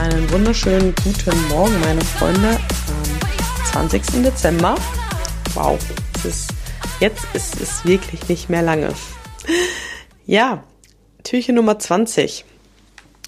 Einen 0.00 0.30
wunderschönen 0.30 0.94
guten 1.04 1.48
Morgen, 1.48 1.78
meine 1.80 2.00
Freunde, 2.00 2.56
am 3.74 3.90
20. 3.90 4.22
Dezember. 4.22 4.74
Wow, 5.52 5.78
ist, 6.24 6.54
jetzt 7.00 7.26
ist 7.34 7.60
es 7.60 7.84
wirklich 7.84 8.26
nicht 8.30 8.48
mehr 8.48 8.62
lange. 8.62 8.94
Ja, 10.24 10.64
Türchen 11.22 11.56
Nummer 11.56 11.78
20. 11.78 12.46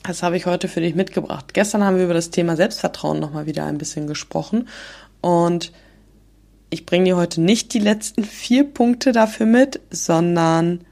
Das 0.02 0.22
habe 0.22 0.38
ich 0.38 0.46
heute 0.46 0.66
für 0.66 0.80
dich 0.80 0.94
mitgebracht. 0.94 1.52
Gestern 1.52 1.84
haben 1.84 1.98
wir 1.98 2.04
über 2.04 2.14
das 2.14 2.30
Thema 2.30 2.56
Selbstvertrauen 2.56 3.20
nochmal 3.20 3.44
wieder 3.44 3.66
ein 3.66 3.76
bisschen 3.76 4.06
gesprochen. 4.06 4.66
Und 5.20 5.72
ich 6.70 6.86
bringe 6.86 7.04
dir 7.04 7.16
heute 7.18 7.42
nicht 7.42 7.74
die 7.74 7.80
letzten 7.80 8.24
vier 8.24 8.64
Punkte 8.64 9.12
dafür 9.12 9.44
mit, 9.44 9.78
sondern 9.90 10.86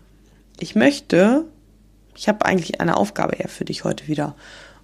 ich 0.59 0.74
möchte, 0.74 1.47
ich 2.15 2.28
habe 2.28 2.45
eigentlich 2.45 2.83
eine 2.83 2.98
Aufgabe 2.98 3.37
eher 3.37 3.48
für 3.48 3.65
dich 3.65 3.84
heute 3.84 4.09
wieder. 4.09 4.37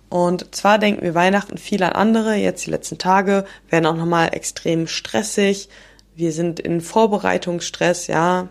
Und 0.09 0.55
zwar 0.55 0.79
denken 0.79 1.03
wir 1.03 1.15
Weihnachten 1.15 1.59
viel 1.59 1.83
an 1.83 1.93
andere. 1.93 2.35
Jetzt 2.37 2.67
die 2.67 2.71
letzten 2.71 2.99
Tage 2.99 3.45
werden 3.69 3.87
auch 3.87 3.97
nochmal 3.97 4.35
extrem 4.35 4.87
stressig. 4.87 5.69
Wir 6.15 6.33
sind 6.33 6.61
in 6.61 6.81
Vorbereitungsstress, 6.81 8.07
ja. 8.07 8.49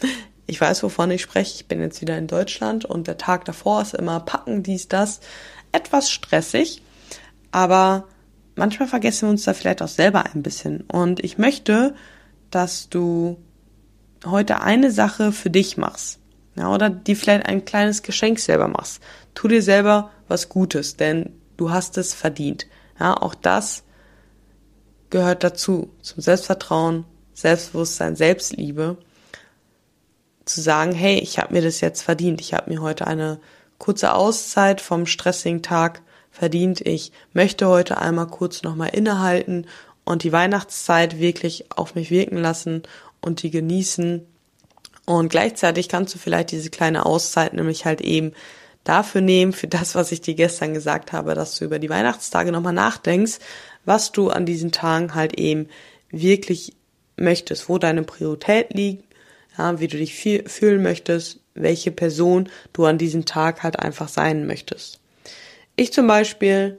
Ich 0.50 0.62
weiß, 0.62 0.82
wovon 0.82 1.10
ich 1.10 1.20
spreche. 1.20 1.56
Ich 1.56 1.66
bin 1.66 1.82
jetzt 1.82 2.00
wieder 2.00 2.16
in 2.16 2.26
Deutschland 2.26 2.86
und 2.86 3.06
der 3.06 3.18
Tag 3.18 3.44
davor 3.44 3.82
ist 3.82 3.92
immer 3.92 4.18
packen, 4.20 4.62
dies, 4.62 4.88
das. 4.88 5.20
Etwas 5.72 6.10
stressig. 6.10 6.80
Aber 7.50 8.08
manchmal 8.56 8.88
vergessen 8.88 9.26
wir 9.26 9.30
uns 9.30 9.44
da 9.44 9.52
vielleicht 9.52 9.82
auch 9.82 9.88
selber 9.88 10.24
ein 10.24 10.42
bisschen. 10.42 10.82
Und 10.82 11.22
ich 11.22 11.36
möchte, 11.36 11.94
dass 12.50 12.88
du 12.88 13.36
heute 14.24 14.62
eine 14.62 14.90
Sache 14.90 15.32
für 15.32 15.50
dich 15.50 15.76
machst. 15.76 16.18
Ja, 16.58 16.74
oder 16.74 16.90
die 16.90 17.14
vielleicht 17.14 17.46
ein 17.46 17.64
kleines 17.64 18.02
Geschenk 18.02 18.40
selber 18.40 18.66
machst. 18.66 19.00
Tu 19.34 19.46
dir 19.46 19.62
selber 19.62 20.10
was 20.26 20.48
Gutes, 20.48 20.96
denn 20.96 21.30
du 21.56 21.70
hast 21.70 21.96
es 21.98 22.14
verdient. 22.14 22.66
Ja, 22.98 23.16
auch 23.16 23.36
das 23.36 23.84
gehört 25.10 25.44
dazu, 25.44 25.90
zum 26.02 26.20
Selbstvertrauen, 26.20 27.04
Selbstbewusstsein, 27.32 28.16
Selbstliebe, 28.16 28.98
zu 30.44 30.60
sagen, 30.60 30.92
hey, 30.92 31.18
ich 31.18 31.38
habe 31.38 31.54
mir 31.54 31.62
das 31.62 31.80
jetzt 31.80 32.02
verdient, 32.02 32.40
ich 32.40 32.54
habe 32.54 32.70
mir 32.70 32.82
heute 32.82 33.06
eine 33.06 33.38
kurze 33.78 34.12
Auszeit 34.14 34.80
vom 34.80 35.06
stressigen 35.06 35.62
Tag 35.62 36.02
verdient, 36.30 36.80
ich 36.80 37.12
möchte 37.32 37.68
heute 37.68 37.98
einmal 37.98 38.26
kurz 38.26 38.62
nochmal 38.62 38.88
innehalten 38.88 39.66
und 40.04 40.24
die 40.24 40.32
Weihnachtszeit 40.32 41.20
wirklich 41.20 41.66
auf 41.70 41.94
mich 41.94 42.10
wirken 42.10 42.38
lassen 42.38 42.82
und 43.20 43.42
die 43.42 43.50
genießen. 43.50 44.26
Und 45.08 45.30
gleichzeitig 45.30 45.88
kannst 45.88 46.14
du 46.14 46.18
vielleicht 46.18 46.50
diese 46.50 46.68
kleine 46.68 47.06
Auszeit 47.06 47.54
nämlich 47.54 47.86
halt 47.86 48.02
eben 48.02 48.34
dafür 48.84 49.22
nehmen, 49.22 49.54
für 49.54 49.66
das, 49.66 49.94
was 49.94 50.12
ich 50.12 50.20
dir 50.20 50.34
gestern 50.34 50.74
gesagt 50.74 51.12
habe, 51.12 51.34
dass 51.34 51.56
du 51.56 51.64
über 51.64 51.78
die 51.78 51.88
Weihnachtstage 51.88 52.52
nochmal 52.52 52.74
nachdenkst, 52.74 53.38
was 53.86 54.12
du 54.12 54.28
an 54.28 54.44
diesen 54.44 54.70
Tagen 54.70 55.14
halt 55.14 55.40
eben 55.40 55.70
wirklich 56.10 56.74
möchtest, 57.16 57.70
wo 57.70 57.78
deine 57.78 58.02
Priorität 58.02 58.74
liegt, 58.74 59.02
ja, 59.56 59.80
wie 59.80 59.88
du 59.88 59.96
dich 59.96 60.14
fühlen 60.14 60.82
möchtest, 60.82 61.40
welche 61.54 61.90
Person 61.90 62.50
du 62.74 62.84
an 62.84 62.98
diesem 62.98 63.24
Tag 63.24 63.62
halt 63.62 63.78
einfach 63.78 64.08
sein 64.08 64.46
möchtest. 64.46 65.00
Ich 65.74 65.90
zum 65.90 66.06
Beispiel 66.06 66.76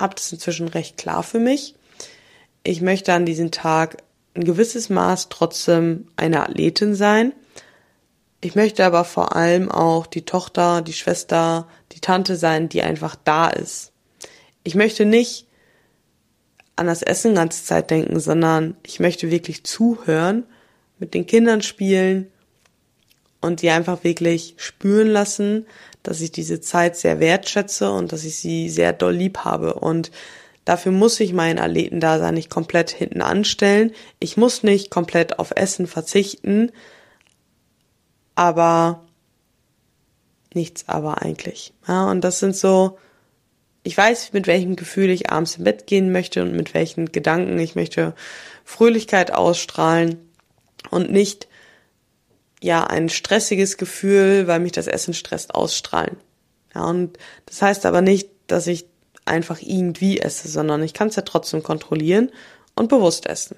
habe 0.00 0.14
das 0.14 0.30
inzwischen 0.30 0.68
recht 0.68 0.96
klar 0.96 1.24
für 1.24 1.40
mich. 1.40 1.74
Ich 2.62 2.82
möchte 2.82 3.12
an 3.12 3.26
diesem 3.26 3.50
Tag 3.50 3.96
ein 4.34 4.44
gewisses 4.44 4.90
Maß 4.90 5.28
trotzdem 5.28 6.06
eine 6.14 6.44
Athletin 6.44 6.94
sein 6.94 7.32
ich 8.44 8.54
möchte 8.54 8.84
aber 8.84 9.04
vor 9.04 9.34
allem 9.34 9.70
auch 9.70 10.06
die 10.06 10.26
Tochter, 10.26 10.82
die 10.82 10.92
Schwester, 10.92 11.66
die 11.92 12.00
Tante 12.00 12.36
sein, 12.36 12.68
die 12.68 12.82
einfach 12.82 13.16
da 13.16 13.48
ist. 13.48 13.92
Ich 14.64 14.74
möchte 14.74 15.06
nicht 15.06 15.46
an 16.76 16.86
das 16.86 17.02
Essen 17.02 17.36
ganze 17.36 17.64
Zeit 17.64 17.90
denken, 17.90 18.20
sondern 18.20 18.76
ich 18.84 19.00
möchte 19.00 19.30
wirklich 19.30 19.64
zuhören, 19.64 20.44
mit 20.98 21.14
den 21.14 21.24
Kindern 21.24 21.62
spielen 21.62 22.30
und 23.40 23.62
die 23.62 23.70
einfach 23.70 24.04
wirklich 24.04 24.54
spüren 24.58 25.08
lassen, 25.08 25.66
dass 26.02 26.20
ich 26.20 26.30
diese 26.30 26.60
Zeit 26.60 26.96
sehr 26.96 27.20
wertschätze 27.20 27.90
und 27.90 28.12
dass 28.12 28.24
ich 28.24 28.36
sie 28.36 28.68
sehr 28.68 28.92
doll 28.92 29.14
lieb 29.14 29.38
habe. 29.38 29.72
Und 29.72 30.10
dafür 30.66 30.92
muss 30.92 31.18
ich 31.20 31.32
meinen 31.32 31.58
Athletendasein 31.58 32.34
nicht 32.34 32.50
komplett 32.50 32.90
hinten 32.90 33.22
anstellen. 33.22 33.92
Ich 34.18 34.36
muss 34.36 34.62
nicht 34.62 34.90
komplett 34.90 35.38
auf 35.38 35.52
Essen 35.56 35.86
verzichten, 35.86 36.72
aber 38.34 39.04
nichts 40.54 40.88
aber 40.88 41.22
eigentlich. 41.22 41.72
Ja, 41.86 42.10
und 42.10 42.22
das 42.22 42.38
sind 42.38 42.56
so, 42.56 42.98
ich 43.82 43.96
weiß, 43.96 44.32
mit 44.32 44.46
welchem 44.46 44.76
Gefühl 44.76 45.10
ich 45.10 45.30
abends 45.30 45.56
im 45.56 45.64
Bett 45.64 45.86
gehen 45.86 46.12
möchte 46.12 46.42
und 46.42 46.54
mit 46.54 46.74
welchen 46.74 47.12
Gedanken 47.12 47.58
ich 47.58 47.74
möchte 47.74 48.14
Fröhlichkeit 48.64 49.32
ausstrahlen 49.32 50.18
und 50.90 51.10
nicht 51.10 51.48
ja 52.62 52.84
ein 52.84 53.08
stressiges 53.08 53.76
Gefühl, 53.76 54.46
weil 54.46 54.60
mich 54.60 54.72
das 54.72 54.86
Essen 54.86 55.12
stresst, 55.12 55.54
ausstrahlen. 55.54 56.16
Ja, 56.74 56.84
und 56.84 57.18
das 57.46 57.60
heißt 57.60 57.84
aber 57.84 58.00
nicht, 58.00 58.28
dass 58.46 58.66
ich 58.66 58.86
einfach 59.26 59.60
irgendwie 59.60 60.18
esse, 60.18 60.48
sondern 60.48 60.82
ich 60.82 60.94
kann 60.94 61.08
es 61.08 61.16
ja 61.16 61.22
trotzdem 61.22 61.62
kontrollieren 61.62 62.30
und 62.74 62.88
bewusst 62.88 63.26
essen. 63.26 63.56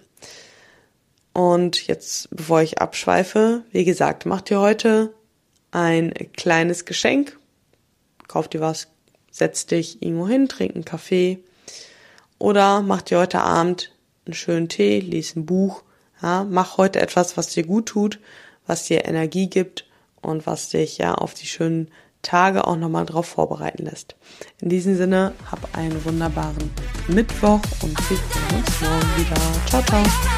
Und 1.36 1.86
jetzt, 1.86 2.34
bevor 2.34 2.62
ich 2.62 2.80
abschweife, 2.80 3.62
wie 3.70 3.84
gesagt, 3.84 4.24
mach 4.24 4.40
dir 4.40 4.58
heute 4.58 5.12
ein 5.70 6.14
kleines 6.34 6.86
Geschenk. 6.86 7.38
Kauf 8.26 8.48
dir 8.48 8.62
was, 8.62 8.88
setz 9.30 9.66
dich 9.66 10.00
irgendwo 10.00 10.26
hin, 10.26 10.48
trink 10.48 10.74
einen 10.74 10.86
Kaffee. 10.86 11.44
Oder 12.38 12.80
mach 12.80 13.02
dir 13.02 13.18
heute 13.18 13.42
Abend 13.42 13.92
einen 14.24 14.32
schönen 14.32 14.70
Tee, 14.70 15.00
lies 15.00 15.36
ein 15.36 15.44
Buch. 15.44 15.82
Ja, 16.22 16.46
mach 16.48 16.78
heute 16.78 17.02
etwas, 17.02 17.36
was 17.36 17.48
dir 17.48 17.66
gut 17.66 17.84
tut, 17.84 18.18
was 18.66 18.84
dir 18.84 19.04
Energie 19.04 19.50
gibt 19.50 19.84
und 20.22 20.46
was 20.46 20.70
dich 20.70 20.96
ja 20.96 21.16
auf 21.16 21.34
die 21.34 21.46
schönen 21.46 21.90
Tage 22.22 22.66
auch 22.66 22.76
nochmal 22.76 23.04
drauf 23.04 23.26
vorbereiten 23.26 23.84
lässt. 23.84 24.16
In 24.62 24.70
diesem 24.70 24.96
Sinne, 24.96 25.34
hab 25.50 25.76
einen 25.76 26.02
wunderbaren 26.02 26.70
Mittwoch 27.08 27.60
und 27.82 28.10
wir 28.10 28.16
sehen 28.16 28.56
uns 28.56 28.80
morgen 28.80 29.16
wieder. 29.18 29.68
Ciao, 29.68 29.82
ciao. 29.82 30.35